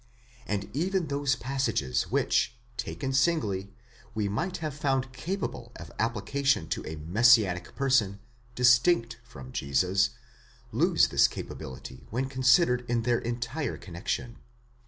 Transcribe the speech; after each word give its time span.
And 0.47 0.67
even 0.75 1.09
those 1.09 1.35
passages, 1.35 2.09
which, 2.09 2.57
taken 2.75 3.13
singly, 3.13 3.71
we 4.15 4.27
might 4.27 4.57
have 4.57 4.73
found 4.73 5.13
capable 5.13 5.71
of 5.75 5.91
application 5.99 6.67
to 6.69 6.83
a 6.87 6.95
messianic 6.95 7.75
person, 7.75 8.17
distinct 8.55 9.19
from 9.23 9.51
Jesus, 9.51 10.09
lose 10.71 11.09
this 11.09 11.27
capability 11.27 12.07
when 12.09 12.25
considered 12.29 12.83
in 12.89 13.03
their 13.03 13.19
entire 13.19 13.77
connexion. 13.77 14.39